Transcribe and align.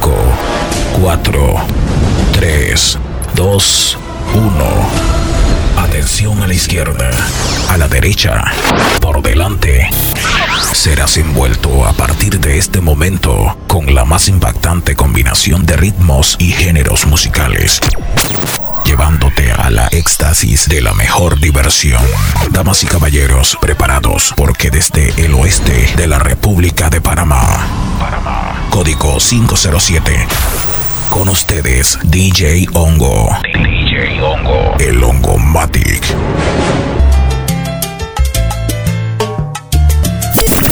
5, 0.00 0.14
4, 1.02 1.54
3, 2.32 2.98
2, 3.34 3.98
1. 4.34 4.64
Atención 5.76 6.42
a 6.42 6.46
la 6.46 6.54
izquierda, 6.54 7.10
a 7.68 7.76
la 7.76 7.86
derecha, 7.86 8.44
por 9.02 9.20
delante. 9.20 9.90
Serás 10.72 11.18
envuelto 11.18 11.84
a 11.84 11.92
partir 11.92 12.40
de 12.40 12.56
este 12.56 12.80
momento 12.80 13.58
con 13.66 13.94
la 13.94 14.06
más 14.06 14.28
impactante 14.28 14.96
combinación 14.96 15.66
de 15.66 15.76
ritmos 15.76 16.36
y 16.38 16.52
géneros 16.52 17.06
musicales 17.06 17.80
llevándote 18.84 19.52
a 19.52 19.70
la 19.70 19.88
éxtasis 19.88 20.68
de 20.68 20.80
la 20.80 20.94
mejor 20.94 21.40
diversión. 21.40 22.02
Damas 22.50 22.82
y 22.82 22.86
caballeros, 22.86 23.56
preparados 23.60 24.34
porque 24.36 24.70
desde 24.70 25.08
el 25.24 25.34
oeste 25.34 25.92
de 25.96 26.06
la 26.06 26.18
República 26.18 26.90
de 26.90 27.00
Panamá, 27.00 27.66
código 28.70 29.18
507, 29.18 30.26
con 31.10 31.28
ustedes 31.28 31.98
DJ 32.04 32.68
Hongo. 32.74 33.36
DJ 33.52 34.20
Hongo. 34.22 34.76
El 34.78 35.02
Hongo 35.02 35.38
Matic. 35.38 36.04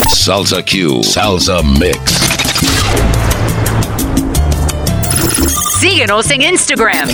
Salsa 0.07 0.63
Q, 0.63 1.03
Salsa 1.03 1.61
Mix. 1.63 2.38
Síguenos 5.79 6.29
en 6.29 6.41
Instagram. 6.41 7.07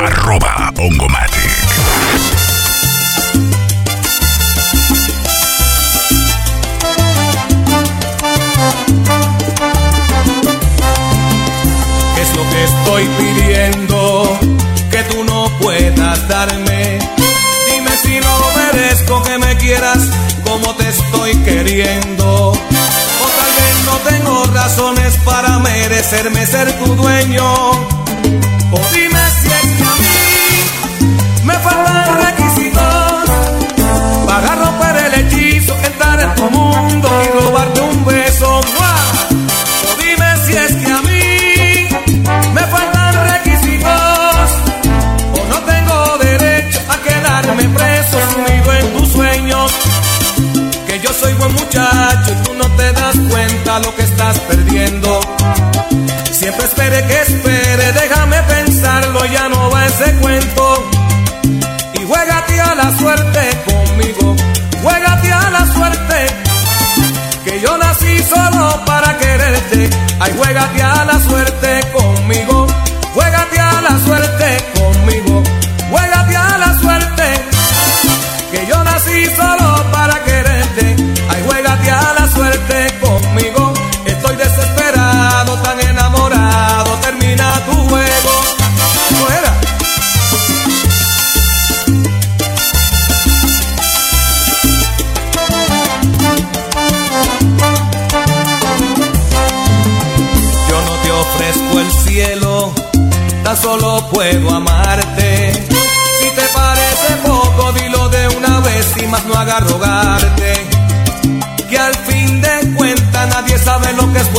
Arroba 0.00 0.72
Ongomatic. 0.78 1.42
¿Qué 12.14 12.22
es 12.22 12.36
lo 12.36 12.48
que 12.48 12.64
estoy 12.64 13.08
pidiendo 13.18 14.38
que 14.92 15.02
tú 15.10 15.24
no 15.24 15.50
puedas 15.60 16.28
darme? 16.28 17.00
Dime 17.66 17.90
si 18.04 18.20
no 18.20 18.38
merezco 18.54 19.20
que 19.24 19.38
me 19.38 19.56
quieras 19.56 19.98
como 20.44 20.72
te 20.76 20.88
estoy 20.88 21.34
queriendo. 21.38 22.50
O 22.50 22.54
tal 22.54 23.52
vez 23.58 23.84
no 23.84 23.96
tengo 24.08 24.44
razones 24.54 25.16
para 25.24 25.58
merecerme 25.58 26.46
ser 26.46 26.70
tu 26.78 26.94
dueño. 26.94 28.01
O 28.70 28.80
dime 28.94 29.22
si 29.40 29.48
es 29.48 29.68
que 29.76 29.84
a 29.84 29.94
mí 30.02 30.18
me 31.44 31.54
faltan 31.54 32.08
requisitos 32.26 33.30
para 34.26 34.54
romper 34.56 34.96
el 35.06 35.14
hechizo, 35.20 35.74
entrar 35.84 36.20
en 36.20 36.34
tu 36.34 36.50
mundo 36.50 37.08
y 37.24 37.38
robarte 37.38 37.80
un 37.80 38.04
beso. 38.04 38.60
O 38.60 39.90
dime 40.00 40.28
si 40.44 40.52
es 40.56 40.72
que 40.76 40.92
a 40.92 41.00
mí 41.02 41.88
me 42.54 42.62
faltan 42.74 43.12
requisitos 43.34 44.46
o 45.38 45.40
no 45.50 45.58
tengo 45.72 46.18
derecho 46.18 46.80
a 46.88 46.96
quedarme 47.06 47.68
preso 47.68 48.18
sumido 48.32 48.72
en 48.74 48.92
tus 48.94 49.08
sueños. 49.12 49.72
Que 50.86 51.00
yo 51.00 51.12
soy 51.12 51.32
buen 51.34 51.52
muchacho 51.54 52.32
y 52.32 52.42
tú 52.44 52.54
no 52.54 52.66
te 52.76 52.92
das 52.92 53.16
cuenta 53.30 53.80
lo 53.80 53.94
que 53.94 54.02
estás 54.02 54.38
perdiendo. 54.40 55.20
Siempre 56.30 56.64
espere 56.66 57.06
que 57.06 57.20
espere, 57.22 57.51
para 68.84 69.16
quererte. 69.18 69.90
Ay, 70.20 70.32
juégate 70.36 70.82
a 70.82 71.04
la 71.04 71.18
suerte 71.20 71.80
conmigo, 71.92 72.01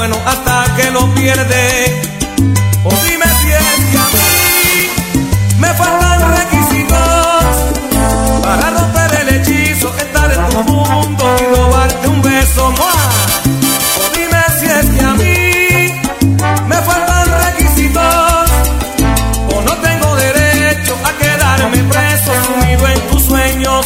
bueno 0.04 0.18
hasta 0.26 0.66
que 0.76 0.92
lo 0.92 1.08
pierde. 1.16 2.02
O 2.84 2.92
dime 3.08 3.26
si 3.40 3.50
es 3.52 3.80
que 3.90 3.98
a 4.06 4.08
mí 4.16 4.32
me 5.60 5.70
faltan 5.76 6.20
requisitos 6.40 7.44
para 8.44 8.70
romper 8.72 9.12
el 9.22 9.30
hechizo, 9.36 9.88
estar 9.98 10.30
en 10.30 10.50
tu 10.50 10.62
mundo 10.64 11.36
y 11.40 11.56
robarte 11.56 12.08
un 12.10 12.22
beso. 12.22 12.72
¡Mua! 12.72 12.96
O 14.02 14.06
dime 14.18 14.44
si 14.60 14.66
es 14.66 14.86
que 14.94 15.02
a 15.12 15.14
mí 15.22 15.38
me 16.68 16.78
faltan 16.90 17.26
requisitos 17.48 18.52
o 19.56 19.62
no 19.62 19.74
tengo 19.88 20.16
derecho 20.18 20.98
a 21.10 21.12
quedarme 21.22 21.78
preso 21.92 22.32
sumido 22.48 22.88
en 22.90 23.00
tus 23.08 23.24
sueños. 23.24 23.86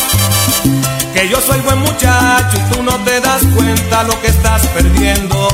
Que 1.13 1.29
yo 1.29 1.39
soy 1.41 1.59
buen 1.59 1.77
muchacho 1.77 2.57
y 2.57 2.73
tú 2.73 2.81
no 2.81 2.95
te 3.05 3.21
das 3.21 3.43
cuenta 3.55 4.01
lo 4.01 4.19
que 4.19 4.27
estás 4.29 4.65
perdiendo. 4.67 5.46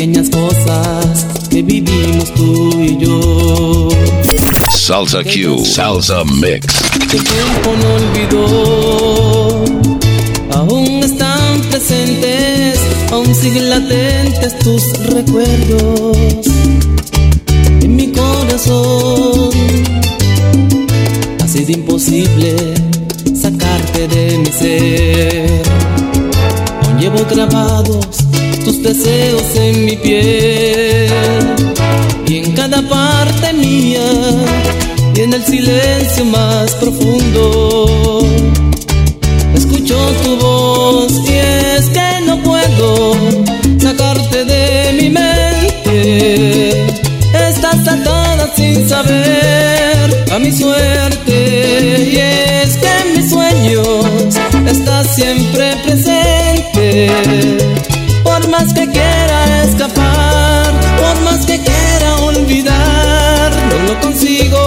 Pequeñas 0.00 0.30
cosas 0.30 1.26
que 1.50 1.60
vivimos 1.60 2.32
tú 2.32 2.70
y 2.80 2.96
yo. 2.96 3.88
Salsa 4.70 5.22
Q, 5.22 5.62
Salsa 5.62 6.24
Mix. 6.24 6.64
el 7.02 7.22
tiempo 7.22 7.74
no 7.82 7.88
olvidó. 8.00 9.64
Aún 10.56 10.86
están 11.04 11.60
presentes, 11.68 12.80
aún 13.12 13.34
siguen 13.34 13.68
latentes 13.68 14.58
tus 14.60 14.82
recuerdos 15.10 16.46
en 17.82 17.94
mi 17.94 18.10
corazón. 18.10 19.50
Ha 21.44 21.46
sido 21.46 21.72
imposible 21.72 22.56
sacarte 23.38 24.08
de 24.08 24.38
mi 24.38 24.46
ser. 24.46 25.62
Aún 26.86 26.98
llevo 26.98 27.22
grabados 27.30 28.29
tus 28.64 28.82
deseos 28.82 29.54
en 29.56 29.84
mi 29.84 29.96
piel. 29.96 31.10
Y 32.26 32.38
en 32.38 32.52
cada 32.52 32.80
parte 32.88 33.52
mía 33.52 34.00
y 35.14 35.20
en 35.20 35.32
el 35.32 35.44
silencio 35.44 36.24
más 36.26 36.74
profundo. 36.76 38.20
Escucho 39.54 39.96
tu 40.22 40.36
voz 40.36 41.12
y 41.28 41.34
es 41.34 41.88
que 41.90 42.20
no 42.26 42.42
puedo 42.42 43.14
sacarte 43.78 44.44
de 44.44 44.92
mi 45.00 45.10
mente. 45.10 46.70
Estás 47.48 47.86
atada 47.88 48.50
sin 48.54 48.88
saber 48.88 50.24
a 50.32 50.38
mi 50.38 50.52
suerte. 50.52 52.10
Y 52.12 52.16
es 52.16 52.76
que 52.76 52.88
en 53.00 53.16
mis 53.16 53.30
sueños 53.30 54.06
estás 54.66 55.14
siempre 55.14 55.76
presente 55.84 57.59
más 58.50 58.72
que 58.74 58.86
quiera 58.88 59.62
escapar 59.62 60.72
por 60.98 61.20
más 61.22 61.46
que 61.46 61.60
quiera 61.60 62.16
olvidar 62.16 63.52
no 63.70 63.92
lo 63.92 64.00
consigo 64.00 64.58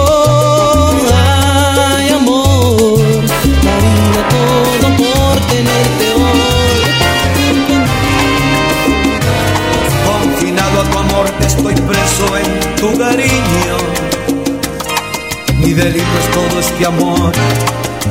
ay 1.12 2.08
amor 2.08 2.98
daría 3.62 4.22
todo 4.34 4.96
por 4.96 5.34
tenerte 5.50 6.06
hoy 6.14 6.44
Confinado 10.06 10.80
a 10.80 10.84
tu 10.90 10.98
amor, 10.98 11.26
estoy 11.40 11.74
preso 11.74 12.36
en 12.38 12.76
tu 12.76 12.98
cariño. 12.98 13.76
Mi 15.58 15.72
delito 15.72 16.14
es 16.20 16.30
todo 16.32 16.60
este 16.60 16.86
amor 16.86 17.32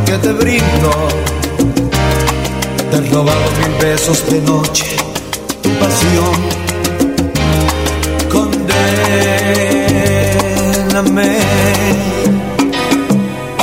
que 0.06 0.14
te 0.18 0.32
brindo. 0.32 0.92
Te 2.92 2.98
he 2.98 3.02
robado 3.12 3.46
mil 3.60 3.74
besos 3.82 4.26
de 4.30 4.42
noche, 4.42 4.98
pasión. 6.04 6.36
Condéname. 8.32 8.60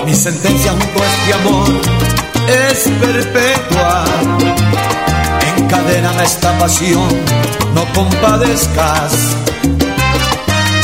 Mi 0.07 0.15
sentencia 0.15 0.71
junto 0.73 1.03
a 1.03 1.07
este 1.07 1.33
amor 1.35 1.69
es 2.49 2.89
perpetua. 3.01 4.05
Encadena 5.57 6.11
esta 6.23 6.59
pasión, 6.59 7.09
no 7.75 7.85
compadezcas. 7.93 9.13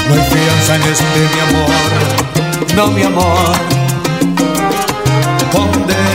No 0.09 0.15
hay 0.15 0.21
fianza 0.31 0.77
en 0.77 0.83
este 0.83 1.19
mi 1.35 1.41
amor, 1.49 1.71
no 2.77 2.87
mi 2.89 3.03
amor. 3.03 3.57
Condéname. 5.53 6.06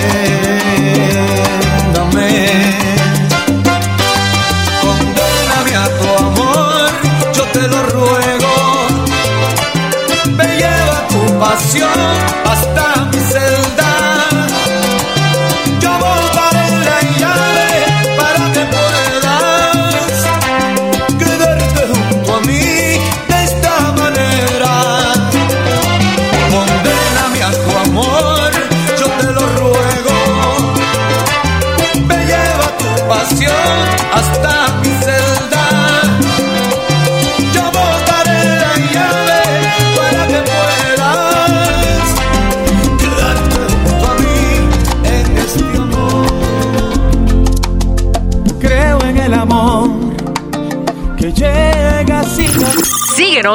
Pasión 11.42 12.41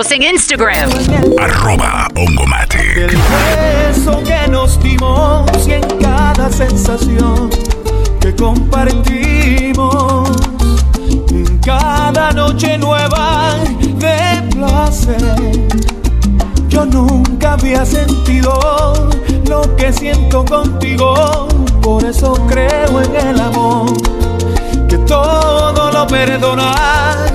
Síguenos 0.08 0.12
en 0.12 0.22
Instagram. 0.22 0.90
Arroba 1.38 2.08
Ongomatic. 2.14 2.96
el 2.96 3.16
beso 3.16 4.22
que 4.22 4.48
nos 4.48 4.80
dimos 4.80 5.66
y 5.66 5.72
en 5.72 5.82
cada 5.98 6.50
sensación 6.52 7.50
que 8.20 8.34
compartimos. 8.36 10.30
En 11.30 11.58
cada 11.58 12.30
noche 12.32 12.78
nueva 12.78 13.56
de 13.80 14.42
placer. 14.52 15.34
Yo 16.68 16.84
nunca 16.84 17.54
había 17.54 17.84
sentido 17.84 19.10
lo 19.48 19.76
que 19.76 19.92
siento 19.92 20.44
contigo. 20.44 21.48
Por 21.82 22.04
eso 22.04 22.34
creo 22.48 23.02
en 23.02 23.16
el 23.28 23.40
amor 23.40 24.15
todo 25.06 25.90
lo 25.90 26.06
perdona. 26.06 27.26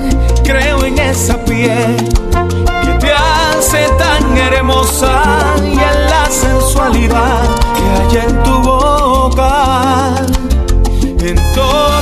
Creo 0.44 0.84
en 0.84 0.98
esa 0.98 1.36
piel 1.44 1.96
que 2.82 2.92
te 3.00 3.12
hace 3.12 3.88
tan 3.98 4.36
hermosa 4.36 5.54
y 5.62 5.72
en 5.72 6.10
la 6.10 6.26
sensualidad 6.30 7.42
que 7.76 8.16
hay 8.16 8.24
en 8.26 8.42
tu 8.42 8.62
boca. 8.62 10.14
En 11.02 11.36
todo 11.54 12.01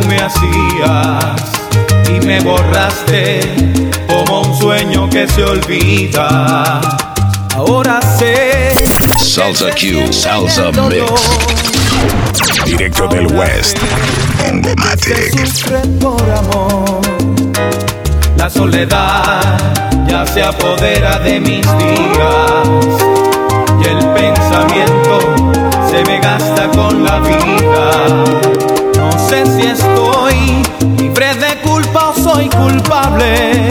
tú 0.00 0.08
me 0.08 0.18
hacías 0.18 1.42
y 2.08 2.24
me 2.24 2.40
borraste 2.40 3.40
como 4.06 4.42
un 4.42 4.58
sueño 4.58 5.08
que 5.08 5.26
se 5.28 5.42
olvida. 5.42 6.80
Ahora 7.54 8.00
sé. 8.18 8.72
Salsa 9.18 9.70
Q, 9.70 10.12
Salsa 10.12 10.70
Mix. 10.88 11.10
Directo 12.64 13.08
del 13.08 13.26
West. 13.28 13.78
Amor. 16.36 17.00
La 18.36 18.50
soledad 18.50 19.58
ya 20.08 20.26
se 20.26 20.42
apodera 20.42 21.18
de 21.20 21.40
mis 21.40 21.62
días 21.62 22.68
y 23.80 23.88
el 23.88 24.06
pensamiento 24.14 25.20
se 25.90 26.04
me 26.04 26.20
gasta 26.20 26.68
con 26.70 27.04
la 27.04 27.18
vida. 27.20 28.65
Sé 29.28 29.44
si 29.44 29.62
estoy 29.62 30.62
libre 30.98 31.34
de 31.34 31.60
culpa 31.62 32.10
o 32.10 32.14
soy 32.14 32.48
culpable. 32.48 33.68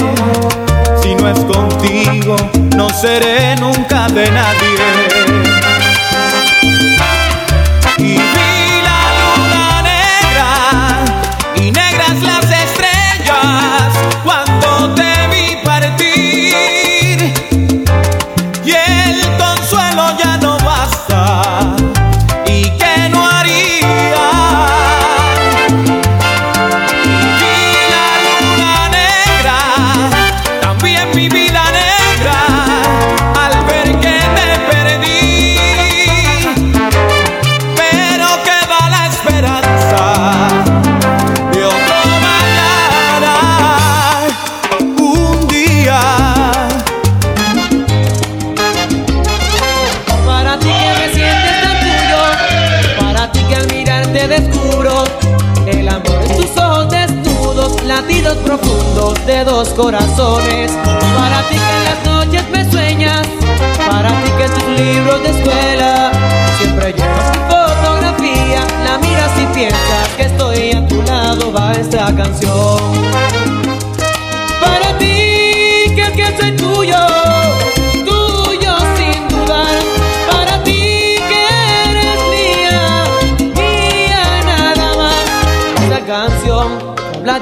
Si 1.02 1.16
no 1.16 1.30
es 1.30 1.40
contigo, 1.46 2.36
no 2.76 2.90
seré 2.90 3.56
nunca 3.56 4.08
de 4.10 4.30
nadie. 4.32 4.75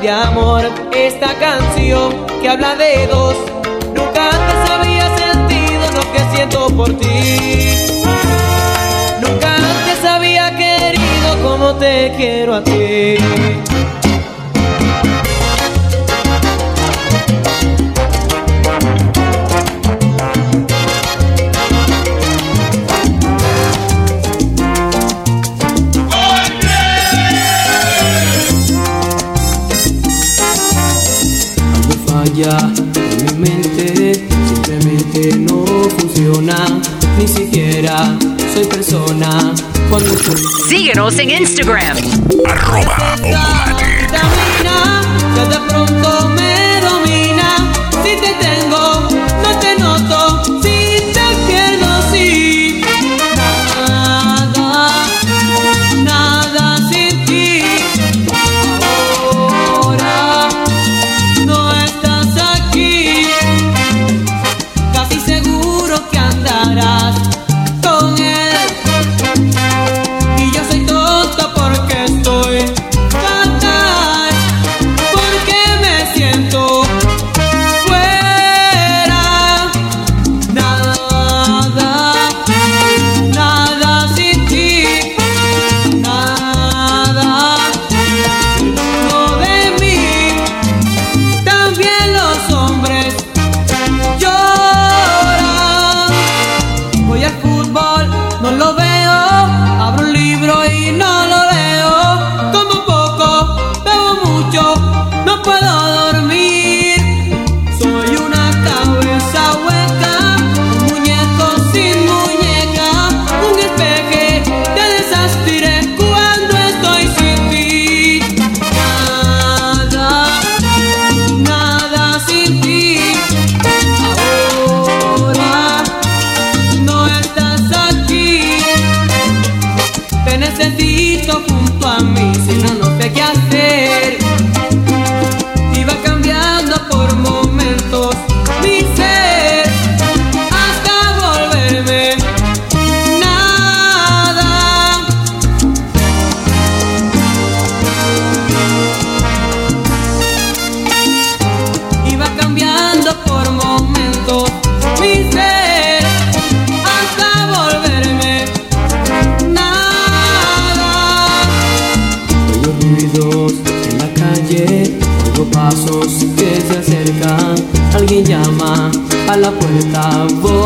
De 0.04 0.12
amor. 0.12 0.64
Esta 0.94 1.34
canción 1.40 2.26
que 2.42 2.50
habla 2.50 2.76
de 2.76 3.08
dos, 3.08 3.36
nunca 3.96 4.30
antes 4.30 4.70
había 4.70 5.18
sentido 5.18 5.84
lo 5.96 6.12
que 6.12 6.36
siento 6.36 6.68
por 6.76 6.90
ti. 6.98 7.88
Nunca 9.22 9.56
antes 9.56 10.04
había 10.06 10.56
querido 10.58 11.42
como 11.42 11.76
te 11.76 12.14
quiero 12.18 12.56
a 12.56 12.64
ti. 12.64 13.16
En 32.44 33.26
mi 33.26 33.34
mente 33.50 34.14
simplemente 34.54 35.38
no 35.38 35.64
funciona, 35.98 36.58
ni 37.18 37.26
siquiera 37.28 38.18
soy 38.54 38.66
persona. 38.66 39.54
Cuando 39.90 40.10
Síguenos 40.68 41.18
en 41.20 41.32
Instagram. 41.32 41.98
Arroba 42.46 43.16
Ya 43.24 43.48
de 45.48 45.60
pronto 45.70 46.10
me 46.36 46.82
domina, 46.82 47.48
si 48.04 48.12
te 48.22 48.32
tengo, 48.46 48.83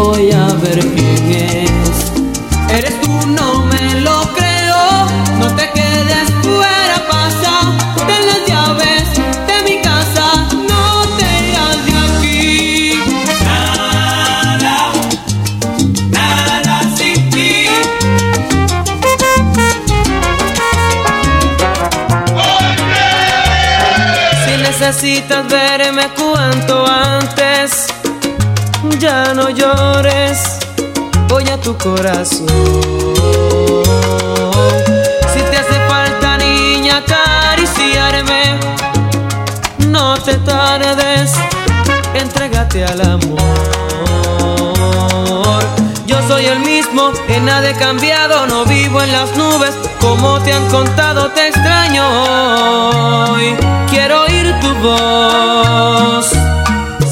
voy 0.07 0.31
a 0.31 0.47
ver 0.63 0.79
quién 0.95 1.31
es. 1.31 1.97
Eres 2.77 2.95
tú, 3.01 3.11
no 3.39 3.65
me 3.71 3.85
lo 4.05 4.17
creo. 4.37 4.83
No 5.39 5.47
te 5.57 5.65
quedes 5.77 6.27
fuera, 6.43 6.97
pasa. 7.11 7.53
Ten 8.07 8.21
las 8.29 8.41
llaves 8.49 9.05
de 9.49 9.57
mi 9.67 9.75
casa, 9.81 10.25
no 10.71 10.83
te 11.17 11.29
irás 11.47 11.79
de 11.87 11.93
aquí. 12.05 12.93
Nada, 13.49 14.77
nada 16.17 16.75
sin 16.97 17.29
ti. 17.33 17.51
Si 24.43 24.53
necesitas 24.69 25.41
verme 25.49 26.05
cuanto 26.19 26.73
antes, 26.85 27.46
ya 28.99 29.33
no 29.33 29.49
llores, 29.49 30.59
voy 31.27 31.47
a 31.49 31.57
tu 31.59 31.77
corazón. 31.77 32.47
Si 35.33 35.39
te 35.39 35.57
hace 35.57 35.79
falta 35.87 36.37
niña 36.37 36.97
acariciarme, 36.97 38.59
no 39.89 40.17
te 40.17 40.35
tardes, 40.37 41.31
entrégate 42.13 42.85
al 42.85 43.01
amor. 43.01 43.47
Yo 46.05 46.17
soy 46.27 46.45
el 46.45 46.59
mismo, 46.59 47.11
en 47.27 47.45
nada 47.45 47.69
he 47.69 47.75
cambiado, 47.75 48.47
no 48.47 48.65
vivo 48.65 49.01
en 49.01 49.11
las 49.11 49.35
nubes, 49.35 49.75
como 49.99 50.39
te 50.39 50.53
han 50.53 50.65
contado 50.69 51.29
te 51.31 51.47
extraño 51.47 52.03
hoy. 53.31 53.55
Quiero 53.89 54.23
oír 54.23 54.55
tu 54.59 54.73
voz, 54.75 56.31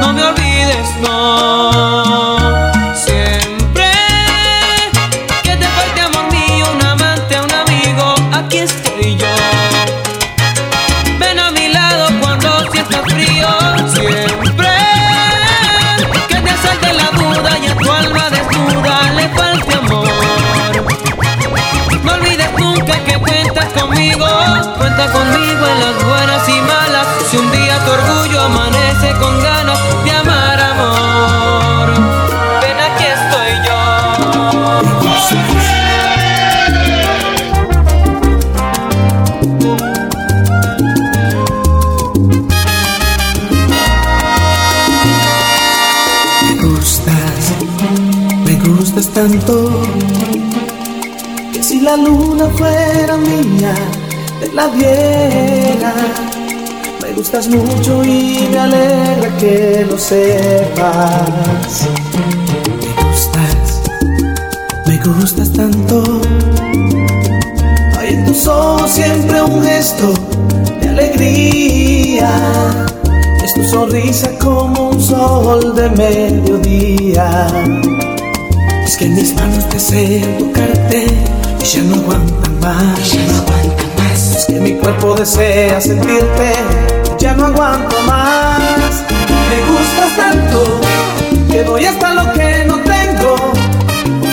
no 0.00 0.12
me 0.12 0.22
olvides, 0.22 0.96
no. 1.02 2.37
que 51.52 51.62
si 51.62 51.80
la 51.80 51.96
luna 51.96 52.46
fuera 52.56 53.16
mía, 53.16 53.74
te 54.40 54.52
la 54.52 54.68
diera. 54.68 55.94
Me 57.02 57.12
gustas 57.14 57.48
mucho 57.48 58.04
y 58.04 58.48
me 58.50 58.58
alegra 58.58 59.36
que 59.38 59.86
lo 59.88 59.98
sepas. 59.98 61.88
Me 62.86 63.04
gustas, 63.04 63.82
me 64.86 64.96
gustas 64.98 65.52
tanto. 65.52 66.20
Hay 67.98 68.14
en 68.14 68.24
tus 68.26 68.46
ojos 68.46 68.90
siempre 68.90 69.42
un 69.42 69.62
gesto 69.62 70.12
de 70.80 70.88
alegría. 70.88 72.30
Es 73.42 73.54
tu 73.54 73.64
sonrisa 73.64 74.30
como 74.38 74.90
un 74.90 75.00
sol 75.00 75.74
de 75.74 75.88
mediodía 75.90 77.48
que 78.98 79.06
mis 79.06 79.32
manos 79.34 79.68
desean 79.70 80.38
tocarte 80.38 81.06
y 81.60 81.64
ya 81.64 81.82
no 81.82 81.94
aguantan 81.96 82.60
más. 82.60 83.12
Ya 83.12 83.22
no 83.26 83.38
aguantan 83.38 83.90
más. 83.96 84.36
Es 84.36 84.46
que 84.46 84.54
mi 84.54 84.74
cuerpo 84.74 85.14
desea 85.14 85.80
sentirte, 85.80 86.52
ya 87.18 87.34
no 87.34 87.46
aguanto 87.46 87.96
más. 88.02 89.04
Me 89.48 89.58
gustas 89.70 90.16
tanto 90.16 90.80
que 91.48 91.62
doy 91.62 91.84
hasta 91.84 92.14
lo 92.14 92.32
que 92.32 92.64
no 92.66 92.78
tengo. 92.80 93.36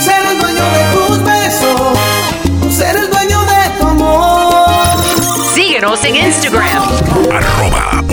Ser 0.03 0.25
el 0.31 0.39
dueño 0.39 0.63
de 0.63 0.84
tus 0.95 1.24
besos, 1.24 2.75
ser 2.75 2.95
el 2.95 3.10
dueño 3.12 3.41
de 3.41 3.79
tu 3.79 3.88
amor. 3.88 4.98
Síguenos 5.53 6.03
en 6.05 6.15
Instagram. 6.15 6.84
Arroba 7.31 8.03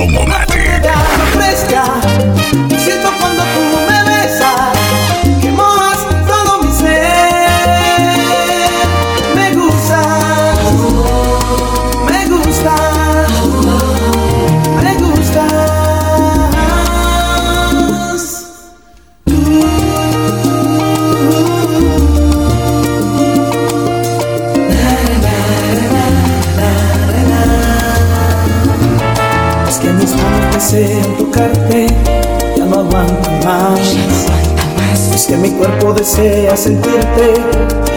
deseas 36.02 36.58
sentirte. 36.58 37.34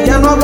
Y 0.03 0.07
ya 0.07 0.19
no 0.19 0.37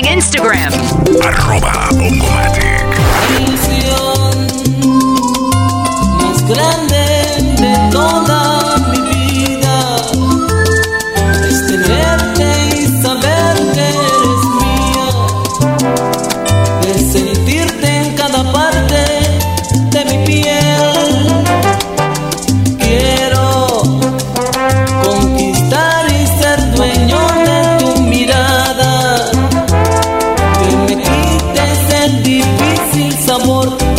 Instagram. 0.00 0.72
Arroba 1.22 2.71
amor. 33.32 33.91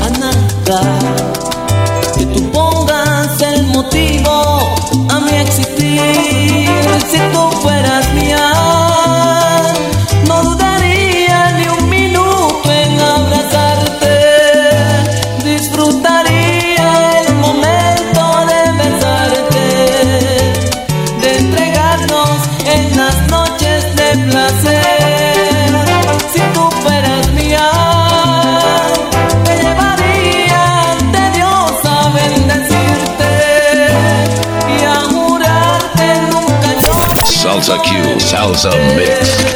Q, 38.54 38.60
Salsa 38.60 38.96
Mix. 38.96 39.53